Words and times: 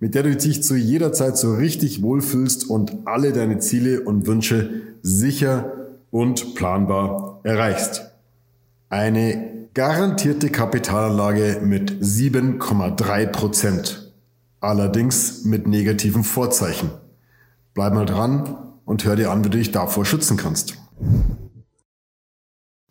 mit 0.00 0.14
der 0.14 0.22
du 0.22 0.34
dich 0.34 0.62
zu 0.62 0.74
jeder 0.74 1.12
Zeit 1.12 1.36
so 1.36 1.54
richtig 1.54 2.02
wohlfühlst 2.02 2.68
und 2.68 3.06
alle 3.06 3.32
deine 3.32 3.58
Ziele 3.58 4.00
und 4.00 4.26
Wünsche 4.26 4.70
sicher 5.02 5.72
und 6.10 6.54
planbar 6.54 7.40
erreichst. 7.44 8.10
Eine 8.88 9.68
garantierte 9.74 10.48
Kapitalanlage 10.48 11.60
mit 11.62 12.02
7,3 12.02 13.26
Prozent. 13.26 14.12
Allerdings 14.58 15.44
mit 15.44 15.66
negativen 15.68 16.24
Vorzeichen. 16.24 16.90
Bleib 17.74 17.94
mal 17.94 18.06
dran 18.06 18.56
und 18.84 19.04
hör 19.04 19.16
dir 19.16 19.30
an, 19.30 19.44
wie 19.44 19.50
du 19.50 19.58
dich 19.58 19.70
davor 19.70 20.04
schützen 20.04 20.36
kannst. 20.36 20.76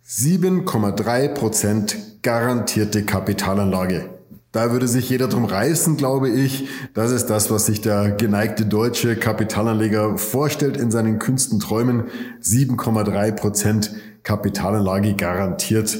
7,3 0.07 1.34
Prozent 1.34 1.98
garantierte 2.21 3.04
Kapitalanlage. 3.04 4.19
Da 4.52 4.71
würde 4.71 4.88
sich 4.88 5.08
jeder 5.09 5.27
drum 5.27 5.45
reißen, 5.45 5.96
glaube 5.96 6.29
ich. 6.29 6.68
Das 6.96 7.12
ist 7.12 7.27
das, 7.27 7.51
was 7.51 7.68
sich 7.68 7.82
der 7.82 8.12
geneigte 8.12 8.65
deutsche 8.65 9.15
Kapitalanleger 9.15 10.18
vorstellt 10.18 10.76
in 10.76 10.90
seinen 10.90 11.20
kühnsten 11.20 11.60
Träumen. 11.60 12.05
7,3 12.41 13.32
Prozent 13.34 13.91
Kapitalanlage 14.24 15.13
garantiert. 15.13 15.96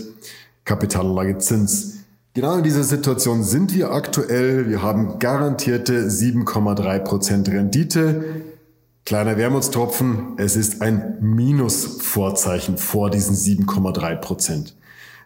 Kapitalanlagezins. 0.66 1.98
Genau 2.34 2.58
in 2.58 2.64
dieser 2.64 2.84
Situation 2.84 3.44
sind 3.44 3.76
wir 3.76 3.92
aktuell. 3.92 4.68
Wir 4.68 4.82
haben 4.82 5.20
garantierte 5.20 6.10
7,3 6.10 7.00
Prozent 7.00 7.50
Rendite. 7.50 8.24
Kleiner 9.06 9.38
Wermutstropfen. 9.38 10.34
Es 10.38 10.56
ist 10.56 10.82
ein 10.82 11.18
Minusvorzeichen 11.22 12.78
vor 12.78 13.12
diesen 13.12 13.36
7,3 13.36 14.16
Prozent. 14.16 14.76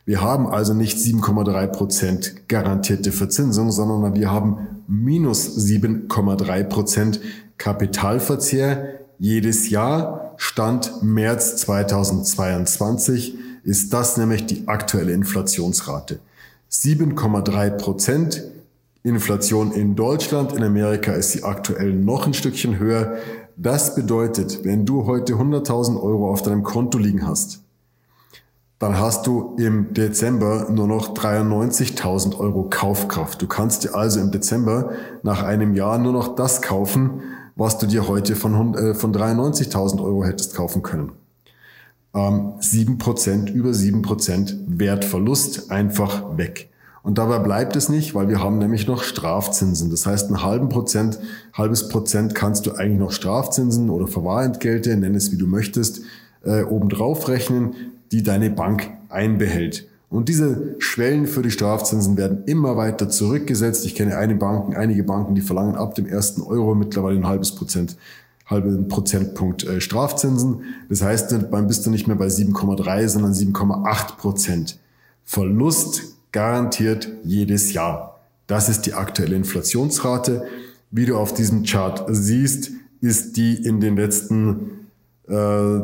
Wir 0.05 0.21
haben 0.21 0.47
also 0.47 0.73
nicht 0.73 0.97
7,3 0.97 1.67
Prozent 1.67 2.49
garantierte 2.49 3.13
Verzinsung, 3.13 3.71
sondern 3.71 4.15
wir 4.15 4.31
haben 4.31 4.83
minus 4.87 5.57
7,3 5.57 6.63
Prozent 6.65 7.21
Kapitalverzehr 7.57 8.99
jedes 9.17 9.69
Jahr. 9.69 10.33
Stand 10.35 11.03
März 11.03 11.55
2022 11.57 13.35
ist 13.63 13.93
das 13.93 14.17
nämlich 14.17 14.45
die 14.45 14.67
aktuelle 14.67 15.13
Inflationsrate. 15.13 16.19
7,3 16.69 17.69
Prozent 17.69 18.43
Inflation 19.03 19.71
in 19.71 19.95
Deutschland, 19.95 20.53
in 20.53 20.63
Amerika 20.63 21.13
ist 21.13 21.31
sie 21.31 21.43
aktuell 21.43 21.93
noch 21.93 22.25
ein 22.25 22.33
Stückchen 22.33 22.77
höher. 22.79 23.17
Das 23.55 23.95
bedeutet, 23.95 24.65
wenn 24.65 24.85
du 24.85 25.05
heute 25.05 25.35
100.000 25.35 26.01
Euro 26.01 26.29
auf 26.29 26.41
deinem 26.41 26.63
Konto 26.63 26.97
liegen 26.97 27.25
hast, 27.25 27.62
dann 28.83 28.99
hast 28.99 29.27
du 29.27 29.55
im 29.57 29.93
Dezember 29.93 30.67
nur 30.69 30.89
noch 30.89 31.13
93.000 31.13 32.37
Euro 32.37 32.67
Kaufkraft. 32.69 33.41
Du 33.41 33.47
kannst 33.47 33.85
dir 33.85 33.95
also 33.95 34.19
im 34.19 34.29
Dezember 34.29 34.91
nach 35.21 35.41
einem 35.41 35.73
Jahr 35.73 35.97
nur 35.97 36.11
noch 36.11 36.35
das 36.35 36.61
kaufen, 36.61 37.21
was 37.55 37.77
du 37.77 37.87
dir 37.87 38.09
heute 38.09 38.35
von, 38.35 38.75
äh, 38.75 38.93
von 38.93 39.13
93.000 39.13 40.03
Euro 40.03 40.25
hättest 40.25 40.53
kaufen 40.53 40.81
können. 40.81 41.13
Ähm, 42.13 42.55
7%, 42.59 43.49
über 43.51 43.69
7% 43.69 44.53
Wertverlust 44.67 45.71
einfach 45.71 46.37
weg. 46.37 46.69
Und 47.03 47.17
dabei 47.19 47.39
bleibt 47.39 47.77
es 47.77 47.87
nicht, 47.87 48.13
weil 48.15 48.27
wir 48.27 48.41
haben 48.41 48.57
nämlich 48.57 48.85
noch 48.85 49.03
Strafzinsen. 49.03 49.91
Das 49.91 50.05
heißt, 50.05 50.27
einen 50.27 50.43
halben 50.43 50.67
Prozent, 50.67 51.19
halbes 51.53 51.87
Prozent 51.87 52.35
kannst 52.35 52.65
du 52.65 52.73
eigentlich 52.73 52.99
noch 52.99 53.11
Strafzinsen 53.11 53.89
oder 53.89 54.07
Verwahrentgelte, 54.07 54.97
nenn 54.97 55.15
es 55.15 55.31
wie 55.31 55.37
du 55.37 55.47
möchtest, 55.47 56.01
äh, 56.43 56.63
obendrauf 56.63 57.29
rechnen 57.29 57.75
die 58.13 58.23
deine 58.23 58.49
Bank 58.49 58.89
einbehält. 59.09 59.87
Und 60.09 60.29
diese 60.29 60.75
Schwellen 60.77 61.25
für 61.25 61.41
die 61.41 61.49
Strafzinsen 61.49 62.17
werden 62.17 62.43
immer 62.45 62.77
weiter 62.77 63.09
zurückgesetzt. 63.09 63.83
Ich 63.87 63.95
kenne 63.95 64.15
eine 64.15 64.35
Banken, 64.35 64.75
einige 64.75 65.03
Banken, 65.03 65.33
die 65.33 65.41
verlangen 65.41 65.75
ab 65.75 65.95
dem 65.95 66.05
ersten 66.05 66.43
Euro 66.43 66.75
mittlerweile 66.75 67.17
ein 67.17 67.25
halbes 67.25 67.55
Prozent, 67.55 67.97
halben 68.45 68.87
Prozentpunkt 68.87 69.63
äh, 69.63 69.81
Strafzinsen. 69.81 70.61
Das 70.87 71.01
heißt, 71.01 71.31
dann 71.31 71.67
bist 71.67 71.85
du 71.85 71.89
nicht 71.89 72.07
mehr 72.07 72.15
bei 72.15 72.27
7,3, 72.27 73.07
sondern 73.07 73.33
7,8 73.33 74.17
Prozent. 74.17 74.77
Verlust 75.25 76.03
garantiert 76.31 77.09
jedes 77.23 77.73
Jahr. 77.73 78.19
Das 78.45 78.69
ist 78.69 78.81
die 78.81 78.93
aktuelle 78.93 79.35
Inflationsrate. 79.35 80.45
Wie 80.91 81.07
du 81.07 81.17
auf 81.17 81.33
diesem 81.33 81.63
Chart 81.63 82.05
siehst, 82.09 82.69
ist 83.01 83.35
die 83.35 83.55
in 83.55 83.79
den 83.79 83.95
letzten 83.95 84.89
äh, 85.27 85.79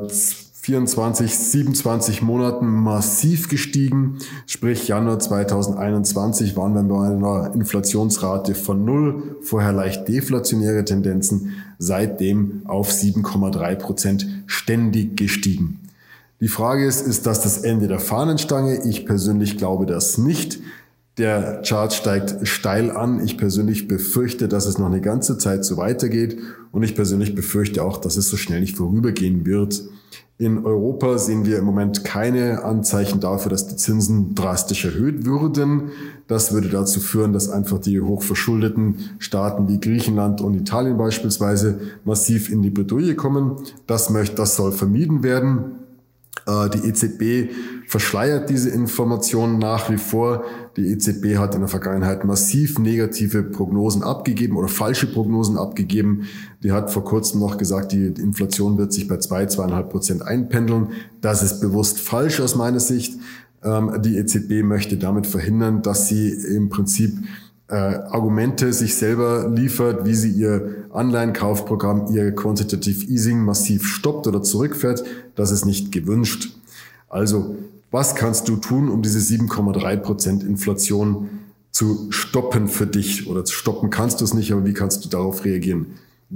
24, 0.69 1.35
27 1.35 2.22
Monaten 2.22 2.68
massiv 2.68 3.50
gestiegen. 3.50 4.19
Sprich, 4.46 4.88
Januar 4.88 5.18
2021 5.18 6.56
waren 6.56 6.75
wir 6.75 6.84
bei 6.84 7.07
einer 7.07 7.56
Inflationsrate 7.56 8.53
von 8.53 8.85
null, 8.85 9.38
vorher 9.41 9.74
leicht 9.74 10.07
deflationäre 10.07 10.85
Tendenzen, 10.85 11.53
seitdem 11.80 12.62
auf 12.66 12.91
7,3 12.91 13.75
Prozent 13.78 14.28
ständig 14.46 15.18
gestiegen. 15.18 15.80
Die 16.40 16.47
Frage 16.47 16.86
ist, 16.86 17.01
ist 17.01 17.25
das 17.25 17.41
das 17.41 17.63
Ende 17.63 17.88
der 17.88 18.00
Fahnenstange? 18.00 18.84
Ich 18.88 19.07
persönlich 19.07 19.57
glaube 19.57 19.88
das 19.88 20.19
nicht. 20.19 20.59
Der 21.18 21.63
Chart 21.63 21.91
steigt 21.91 22.47
steil 22.47 22.91
an. 22.91 23.25
Ich 23.25 23.40
persönlich 23.40 23.88
befürchte, 23.88 24.47
dass 24.47 24.68
es 24.68 24.78
noch 24.78 24.86
eine 24.86 25.01
ganze 25.01 25.40
Zeit 25.40 25.66
so 25.66 25.78
weitergeht. 25.78 26.38
Und 26.72 26.84
ich 26.84 26.94
persönlich 26.94 27.34
befürchte 27.34 27.84
auch, 27.84 27.97
dass 27.97 28.18
es 28.18 28.30
so 28.30 28.38
schnell 28.38 28.59
nicht 28.62 28.78
vorübergehen 28.78 29.47
wird. 29.47 29.81
In 30.42 30.66
Europa 30.66 31.18
sehen 31.18 31.46
wir 31.46 31.58
im 31.58 31.66
Moment 31.66 32.06
keine 32.06 32.64
Anzeichen 32.64 33.20
dafür, 33.20 33.52
dass 33.52 33.68
die 33.68 33.76
Zinsen 33.76 34.36
drastisch 34.36 34.86
erhöht 34.86 35.26
würden. 35.26 35.92
Das 36.28 36.54
würde 36.54 36.70
dazu 36.70 37.02
führen, 37.02 37.34
dass 37.34 37.50
einfach 37.50 37.78
die 37.80 38.00
hochverschuldeten 38.00 39.10
Staaten 39.20 39.68
wie 39.68 39.82
Griechenland 39.82 40.40
und 40.40 40.54
Italien 40.54 40.98
beispielsweise 40.98 41.82
massiv 42.06 42.50
in 42.50 42.62
die 42.62 42.70
Bredouille 42.70 43.16
kommen. 43.16 43.58
Das 43.86 44.10
möchte, 44.12 44.38
das 44.38 44.56
soll 44.56 44.72
vermieden 44.72 45.24
werden. 45.24 45.80
Äh, 46.46 46.70
die 46.70 46.88
EZB 46.88 47.52
verschleiert 47.90 48.52
diese 48.52 48.70
Informationen 48.70 49.58
nach 49.58 49.90
wie 49.90 49.98
vor. 49.98 50.44
Die 50.78 50.92
EZB 50.92 51.38
hat 51.38 51.56
in 51.56 51.62
der 51.62 51.70
Vergangenheit 51.70 52.24
massiv 52.24 52.78
negative 52.78 53.42
Prognosen 53.42 54.04
abgegeben 54.04 54.58
oder 54.58 54.68
falsche 54.68 55.08
Prognosen 55.08 55.58
abgegeben. 55.58 56.28
Die 56.62 56.72
hat 56.72 56.92
vor 56.92 57.04
kurzem 57.04 57.40
noch 57.40 57.58
gesagt, 57.58 57.92
die 57.92 58.06
Inflation 58.06 58.78
wird 58.78 58.94
sich 58.94 59.08
bei 59.08 59.18
zwei, 59.18 59.48
zweieinhalb 59.48 59.90
Prozent 59.90 60.22
einpendeln. 60.22 60.90
Das 61.22 61.42
ist 61.42 61.62
bewusst 61.62 62.00
falsch 62.00 62.40
aus 62.42 62.56
meiner 62.56 62.80
Sicht. 62.80 63.20
Ähm, 63.64 64.00
die 64.04 64.18
EZB 64.18 64.62
möchte 64.62 64.98
damit 64.98 65.26
verhindern, 65.26 65.82
dass 65.82 66.08
sie 66.08 66.30
im 66.30 66.70
Prinzip 66.70 67.18
äh, 67.70 67.74
Argumente 67.74 68.72
sich 68.72 68.94
selber 68.98 69.50
liefert, 69.50 70.06
wie 70.06 70.14
sie 70.14 70.30
ihr 70.30 70.86
Anleihenkaufprogramm, 70.92 72.06
ihr 72.14 72.36
Quantitative 72.36 73.04
Easing 73.08 73.40
massiv 73.40 73.88
stoppt 73.88 74.28
oder 74.28 74.44
zurückfährt. 74.44 75.04
Das 75.34 75.50
ist 75.50 75.66
nicht 75.66 75.92
gewünscht. 75.92 76.56
Also, 77.08 77.56
was 77.92 78.16
kannst 78.16 78.48
du 78.48 78.58
tun, 78.58 78.90
um 78.90 79.02
diese 79.02 79.20
7,3 79.20 79.98
Prozent 79.98 80.44
Inflation 80.44 81.30
zu 81.72 82.12
stoppen 82.12 82.68
für 82.68 82.88
dich? 82.88 83.28
Oder 83.28 83.46
zu 83.46 83.54
stoppen 83.54 83.90
kannst 83.90 84.22
du 84.22 84.25
es 84.25 84.34
nicht, 84.34 84.52
aber 84.52 84.66
wie 84.66 84.74
kannst 84.74 85.04
du 85.06 85.10
darauf 85.10 85.46
reagieren? 85.46 85.88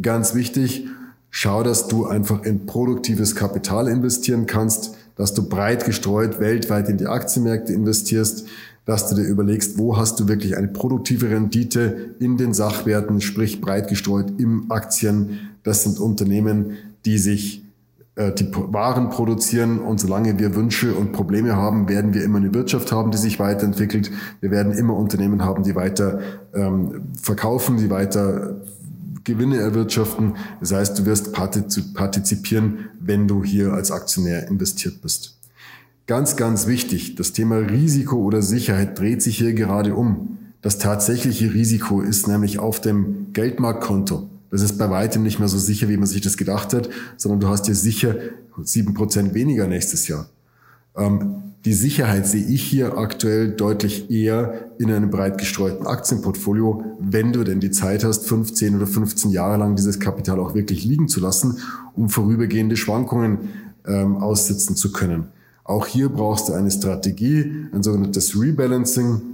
Ganz 0.01 0.33
wichtig, 0.33 0.87
schau, 1.29 1.63
dass 1.63 1.87
du 1.87 2.05
einfach 2.05 2.43
in 2.43 2.65
produktives 2.65 3.35
Kapital 3.35 3.87
investieren 3.87 4.45
kannst, 4.47 4.95
dass 5.15 5.33
du 5.33 5.47
breit 5.47 5.85
gestreut 5.85 6.39
weltweit 6.39 6.89
in 6.89 6.97
die 6.97 7.05
Aktienmärkte 7.05 7.73
investierst, 7.73 8.47
dass 8.85 9.09
du 9.09 9.15
dir 9.15 9.23
überlegst, 9.23 9.77
wo 9.77 9.95
hast 9.95 10.19
du 10.19 10.27
wirklich 10.27 10.57
eine 10.57 10.67
produktive 10.67 11.29
Rendite 11.29 12.15
in 12.19 12.37
den 12.37 12.53
Sachwerten, 12.53 13.21
sprich 13.21 13.61
breit 13.61 13.87
gestreut 13.87 14.33
im 14.39 14.71
Aktien. 14.71 15.51
Das 15.63 15.83
sind 15.83 15.99
Unternehmen, 15.99 16.77
die 17.05 17.17
sich 17.17 17.63
die 18.15 18.51
Waren 18.53 19.09
produzieren 19.09 19.79
und 19.79 19.99
solange 19.99 20.37
wir 20.37 20.55
Wünsche 20.55 20.93
und 20.93 21.13
Probleme 21.13 21.55
haben, 21.55 21.89
werden 21.89 22.13
wir 22.13 22.23
immer 22.23 22.37
eine 22.37 22.53
Wirtschaft 22.53 22.91
haben, 22.91 23.09
die 23.09 23.17
sich 23.17 23.39
weiterentwickelt. 23.39 24.11
Wir 24.39 24.51
werden 24.51 24.71
immer 24.73 24.95
Unternehmen 24.95 25.43
haben, 25.43 25.63
die 25.63 25.75
weiter 25.75 26.19
ähm, 26.53 27.05
verkaufen, 27.19 27.77
die 27.77 27.89
weiter 27.89 28.61
Gewinne 29.23 29.57
erwirtschaften. 29.57 30.35
Das 30.59 30.73
heißt, 30.73 30.99
du 30.99 31.05
wirst 31.05 31.33
partizipieren, 31.33 32.89
wenn 32.99 33.27
du 33.27 33.43
hier 33.43 33.73
als 33.73 33.89
Aktionär 33.89 34.47
investiert 34.47 35.01
bist. 35.01 35.39
Ganz, 36.05 36.35
ganz 36.35 36.67
wichtig, 36.67 37.15
das 37.15 37.31
Thema 37.31 37.57
Risiko 37.57 38.17
oder 38.17 38.41
Sicherheit 38.41 38.99
dreht 38.99 39.23
sich 39.23 39.37
hier 39.37 39.53
gerade 39.53 39.95
um. 39.95 40.37
Das 40.61 40.77
tatsächliche 40.77 41.53
Risiko 41.53 42.01
ist 42.01 42.27
nämlich 42.27 42.59
auf 42.59 42.79
dem 42.79 43.33
Geldmarktkonto. 43.33 44.29
Das 44.53 44.61
ist 44.61 44.77
bei 44.77 44.87
weitem 44.87 45.23
nicht 45.23 45.39
mehr 45.39 45.47
so 45.47 45.57
sicher, 45.57 45.89
wie 45.89 45.97
man 45.97 46.05
sich 46.05 46.21
das 46.21 46.37
gedacht 46.37 46.75
hat, 46.75 46.87
sondern 47.17 47.39
du 47.39 47.47
hast 47.47 47.63
dir 47.63 47.73
sicher 47.73 48.15
sieben 48.61 48.93
Prozent 48.93 49.33
weniger 49.33 49.65
nächstes 49.65 50.07
Jahr. 50.07 50.27
Ähm, 50.95 51.37
die 51.65 51.73
Sicherheit 51.73 52.27
sehe 52.27 52.45
ich 52.45 52.61
hier 52.61 52.95
aktuell 52.95 53.53
deutlich 53.53 54.11
eher 54.11 54.69
in 54.77 54.91
einem 54.91 55.09
breit 55.09 55.39
gestreuten 55.39 55.87
Aktienportfolio, 55.87 56.83
wenn 56.99 57.33
du 57.33 57.43
denn 57.43 57.61
die 57.61 57.71
Zeit 57.71 58.03
hast, 58.03 58.27
15 58.27 58.75
oder 58.75 58.85
15 58.85 59.31
Jahre 59.31 59.57
lang 59.57 59.75
dieses 59.75 59.99
Kapital 59.99 60.39
auch 60.39 60.53
wirklich 60.53 60.85
liegen 60.85 61.07
zu 61.07 61.19
lassen, 61.19 61.57
um 61.95 62.09
vorübergehende 62.09 62.77
Schwankungen 62.77 63.49
ähm, 63.87 64.17
aussitzen 64.17 64.75
zu 64.75 64.91
können. 64.91 65.29
Auch 65.63 65.87
hier 65.87 66.09
brauchst 66.09 66.49
du 66.49 66.53
eine 66.53 66.69
Strategie, 66.69 67.69
ein 67.73 67.81
sogenanntes 67.81 68.39
Rebalancing. 68.39 69.32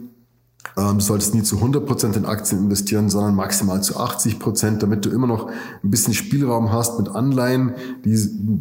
Ähm, 0.77 0.97
du 0.97 1.03
solltest 1.03 1.33
nie 1.33 1.43
zu 1.43 1.57
100% 1.57 2.15
in 2.15 2.25
Aktien 2.25 2.63
investieren, 2.63 3.09
sondern 3.09 3.35
maximal 3.35 3.81
zu 3.81 3.97
80%, 3.97 4.77
damit 4.77 5.05
du 5.05 5.09
immer 5.09 5.27
noch 5.27 5.49
ein 5.49 5.89
bisschen 5.89 6.13
Spielraum 6.13 6.71
hast 6.71 6.99
mit 6.99 7.09
Anleihen. 7.09 7.73
Die 8.05 8.17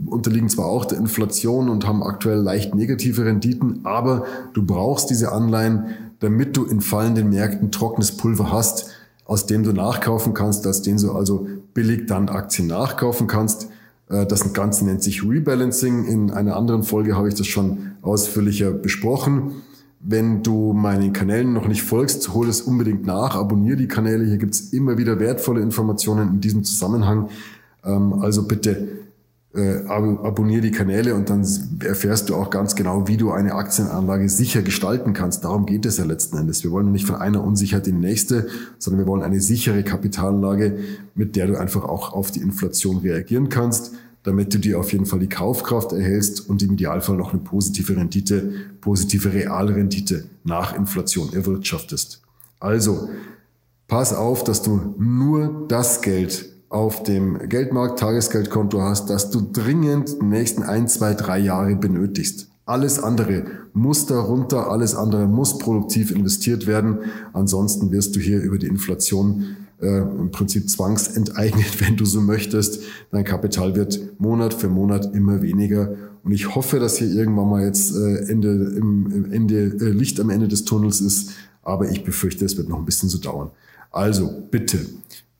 unterliegen 0.07 0.49
zwar 0.49 0.67
auch 0.67 0.85
der 0.85 0.99
Inflation 0.99 1.69
und 1.69 1.87
haben 1.87 2.03
aktuell 2.03 2.39
leicht 2.39 2.75
negative 2.75 3.25
Renditen, 3.25 3.81
aber 3.85 4.25
du 4.55 4.65
brauchst 4.65 5.11
diese 5.11 5.33
Anleihen, 5.33 5.87
damit 6.21 6.57
du 6.57 6.65
in 6.65 6.81
fallenden 6.81 7.31
Märkten 7.31 7.71
trockenes 7.71 8.17
Pulver 8.17 8.51
hast, 8.51 8.91
aus 9.25 9.47
dem 9.47 9.63
du 9.63 9.73
nachkaufen 9.73 10.35
kannst, 10.35 10.67
aus 10.67 10.83
dem 10.83 10.97
du 10.97 11.13
also 11.13 11.47
billig 11.75 12.07
dann 12.07 12.29
Aktien 12.29 12.67
nachkaufen 12.67 13.27
kannst. 13.27 13.69
Äh, 14.09 14.27
das 14.27 14.53
Ganze 14.53 14.85
nennt 14.85 15.03
sich 15.03 15.23
Rebalancing. 15.23 16.07
In 16.07 16.31
einer 16.31 16.57
anderen 16.57 16.83
Folge 16.83 17.17
habe 17.17 17.29
ich 17.29 17.35
das 17.35 17.47
schon 17.47 17.93
ausführlicher 18.03 18.71
besprochen. 18.71 19.63
Wenn 20.01 20.43
du 20.43 20.73
meinen 20.73 21.13
Kanälen 21.13 21.53
noch 21.53 21.67
nicht 21.67 21.83
folgst, 21.83 22.33
hol 22.33 22.49
es 22.49 22.61
unbedingt 22.61 23.05
nach, 23.05 23.35
abonniere 23.35 23.77
die 23.77 23.89
Kanäle. 23.89 24.25
Hier 24.25 24.39
gibt 24.39 24.55
es 24.55 24.73
immer 24.73 24.97
wieder 24.97 25.19
wertvolle 25.19 25.61
Informationen 25.61 26.35
in 26.35 26.41
diesem 26.41 26.63
Zusammenhang. 26.63 27.31
Ähm, 27.85 28.13
also 28.15 28.47
bitte 28.47 28.89
äh, 29.55 29.87
abonniere 29.89 30.61
die 30.61 30.71
Kanäle 30.71 31.15
und 31.15 31.31
dann 31.31 31.45
erfährst 31.85 32.29
du 32.29 32.37
auch 32.37 32.51
ganz 32.51 32.77
genau, 32.77 33.09
wie 33.09 33.17
du 33.17 33.33
eine 33.33 33.55
Aktienanlage 33.55 34.29
sicher 34.29 34.63
gestalten 34.63 35.15
kannst. 35.15 35.43
Darum 35.43 35.67
geht 35.67 35.85
es 35.85 35.99
ja 35.99 36.05
letzten 36.05 36.37
Endes. 36.37 36.63
Wir 36.63 36.71
wollen 36.71 36.93
nicht 36.93 37.07
von 37.07 37.17
einer 37.17 37.43
Unsicherheit 37.43 37.89
in 37.89 38.01
die 38.01 38.07
nächste, 38.07 38.47
sondern 38.79 39.01
wir 39.01 39.07
wollen 39.07 39.23
eine 39.23 39.41
sichere 39.41 39.83
Kapitalanlage, 39.83 40.79
mit 41.17 41.35
der 41.35 41.49
du 41.49 41.59
einfach 41.59 41.85
auch 41.85 42.13
auf 42.13 42.31
die 42.31 42.41
Inflation 42.41 42.99
reagieren 42.99 43.49
kannst 43.49 43.95
damit 44.29 44.53
du 44.53 44.59
dir 44.59 44.79
auf 44.79 44.93
jeden 44.93 45.07
Fall 45.07 45.21
die 45.21 45.29
Kaufkraft 45.29 45.93
erhältst 45.93 46.49
und 46.51 46.63
im 46.63 46.75
Idealfall 46.75 47.17
noch 47.17 47.33
eine 47.33 47.41
positive 47.41 47.97
Rendite, 47.97 48.53
positive 48.83 49.33
Realrendite 49.33 50.25
nach 50.45 50.77
Inflation 50.77 51.33
erwirtschaftest. 51.33 52.21
Also, 52.61 53.09
pass 53.87 54.13
auf, 54.13 54.45
dass 54.45 54.63
du 54.63 54.95
nur 54.99 55.65
das 55.69 56.03
Geld 56.03 56.45
auf 56.69 57.03
dem 57.03 57.49
Geldmarkt, 57.49 57.99
Tagesgeldkonto 57.99 58.83
hast, 58.83 59.09
das 59.09 59.31
du 59.31 59.41
dringend 59.41 60.21
die 60.21 60.27
nächsten 60.27 60.63
ein, 60.63 60.87
zwei, 60.89 61.15
drei 61.15 61.39
Jahre 61.39 61.75
benötigst. 61.75 62.49
Alles 62.67 63.03
andere 63.03 63.45
muss 63.73 64.05
darunter, 64.05 64.71
alles 64.71 64.95
andere 64.95 65.27
muss 65.27 65.57
produktiv 65.57 66.11
investiert 66.11 66.67
werden. 66.67 66.99
Ansonsten 67.33 67.91
wirst 67.93 68.15
du 68.15 68.21
hier 68.21 68.43
über 68.43 68.59
die 68.59 68.67
Inflation 68.67 69.57
äh, 69.81 69.99
im 70.01 70.31
Prinzip 70.31 70.69
zwangsenteignet, 70.69 71.81
wenn 71.87 71.97
du 71.97 72.05
so 72.05 72.21
möchtest. 72.21 72.83
Dein 73.11 73.25
Kapital 73.25 73.75
wird 73.77 74.21
Monat 74.21 74.55
für 74.55 74.69
Monat 74.69 75.15
immer 75.15 75.43
weniger. 75.43 75.95
Und 76.25 76.33
ich 76.33 76.55
hoffe, 76.55 76.79
dass 76.79 76.99
hier 76.99 77.09
irgendwann 77.09 77.49
mal 77.49 77.65
jetzt 77.65 77.95
äh, 77.97 78.31
Ende, 78.31 78.51
im, 78.77 79.33
Ende, 79.33 79.57
äh, 79.57 79.91
Licht 79.91 80.21
am 80.21 80.31
Ende 80.31 80.49
des 80.49 80.65
Tunnels 80.65 81.01
ist. 81.01 81.31
Aber 81.63 81.91
ich 81.91 82.05
befürchte, 82.05 82.45
es 82.45 82.57
wird 82.57 82.69
noch 82.69 82.79
ein 82.79 82.85
bisschen 82.85 83.09
so 83.09 83.19
dauern. 83.19 83.51
Also 83.91 84.31
bitte, 84.51 84.79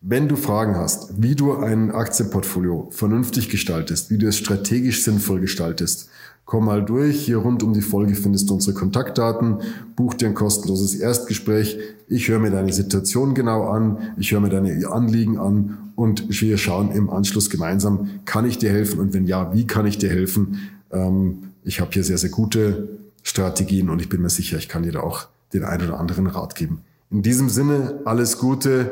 wenn 0.01 0.29
du 0.29 0.37
Fragen 0.37 0.77
hast, 0.77 1.21
wie 1.21 1.35
du 1.35 1.57
ein 1.57 1.91
Aktienportfolio 1.91 2.89
vernünftig 2.91 3.49
gestaltest, 3.49 4.11
wie 4.11 4.19
du 4.19 4.29
es 4.29 4.37
strategisch 4.37 5.03
sinnvoll 5.03 5.41
gestaltest, 5.41 6.09
komm 6.49 6.65
mal 6.65 6.83
durch. 6.83 7.27
Hier 7.27 7.37
rund 7.37 7.63
um 7.63 7.75
die 7.75 7.83
Folge 7.83 8.15
findest 8.15 8.49
du 8.49 8.55
unsere 8.55 8.75
Kontaktdaten. 8.75 9.59
Buch 9.97 10.15
dir 10.15 10.29
ein 10.29 10.35
kostenloses 10.35 10.95
Erstgespräch. 10.95 11.79
Ich 12.09 12.29
höre 12.29 12.39
mir 12.39 12.51
deine 12.51 12.73
Situation 12.73 13.35
genau 13.35 13.69
an. 13.69 14.15
Ich 14.17 14.33
höre 14.33 14.41
mir 14.41 14.49
deine 14.49 14.89
Anliegen 14.91 15.37
an 15.39 15.93
und 15.95 16.41
wir 16.41 16.57
schauen 16.57 16.91
im 16.91 17.11
Anschluss 17.11 17.51
gemeinsam, 17.51 18.21
kann 18.25 18.47
ich 18.47 18.57
dir 18.57 18.71
helfen 18.71 18.99
und 18.99 19.13
wenn 19.13 19.27
ja, 19.27 19.53
wie 19.53 19.67
kann 19.67 19.85
ich 19.85 19.99
dir 19.99 20.09
helfen? 20.09 20.71
Ähm, 20.91 21.51
ich 21.65 21.81
habe 21.81 21.91
hier 21.93 22.03
sehr, 22.03 22.17
sehr 22.17 22.31
gute 22.31 22.89
Strategien 23.23 23.91
und 23.91 24.01
ich 24.01 24.09
bin 24.09 24.23
mir 24.23 24.31
sicher, 24.31 24.57
ich 24.57 24.71
kann 24.71 24.85
dir 24.85 24.93
da 24.93 25.01
auch 25.01 25.29
den 25.53 25.65
einen 25.65 25.87
oder 25.87 26.01
anderen 26.01 26.29
Rat 26.29 26.55
geben. 26.55 26.81
In 27.11 27.21
diesem 27.21 27.51
Sinne, 27.51 28.01
alles 28.07 28.39
Gute 28.39 28.91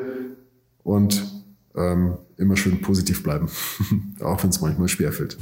und 0.84 1.24
ähm, 1.74 2.18
immer 2.38 2.56
schön 2.56 2.80
positiv 2.80 3.22
bleiben, 3.22 3.48
auch 4.20 4.42
wenn 4.42 4.50
es 4.50 4.60
manchmal 4.60 4.88
schwerfällt. 4.88 5.36